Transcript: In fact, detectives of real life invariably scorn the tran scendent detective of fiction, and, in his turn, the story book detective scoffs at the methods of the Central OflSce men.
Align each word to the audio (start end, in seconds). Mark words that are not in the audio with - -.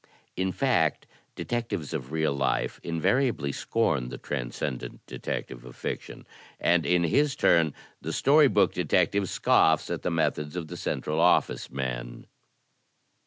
In 0.35 0.51
fact, 0.51 1.05
detectives 1.35 1.93
of 1.93 2.11
real 2.11 2.33
life 2.33 2.79
invariably 2.81 3.51
scorn 3.51 4.09
the 4.09 4.17
tran 4.17 4.49
scendent 4.51 5.01
detective 5.05 5.63
of 5.63 5.75
fiction, 5.75 6.25
and, 6.59 6.87
in 6.87 7.03
his 7.03 7.35
turn, 7.35 7.75
the 8.01 8.11
story 8.11 8.47
book 8.47 8.73
detective 8.73 9.29
scoffs 9.29 9.91
at 9.91 10.01
the 10.01 10.09
methods 10.09 10.55
of 10.55 10.69
the 10.69 10.75
Central 10.77 11.19
OflSce 11.19 11.69
men. 11.69 12.25